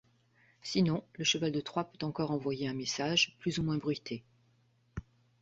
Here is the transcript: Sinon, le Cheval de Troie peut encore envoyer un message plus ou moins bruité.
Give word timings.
Sinon, 0.63 1.03
le 1.13 1.23
Cheval 1.23 1.51
de 1.51 1.61
Troie 1.61 1.83
peut 1.83 2.03
encore 2.07 2.31
envoyer 2.31 2.67
un 2.67 2.73
message 2.73 3.35
plus 3.37 3.59
ou 3.59 3.63
moins 3.63 3.77
bruité. 3.77 4.23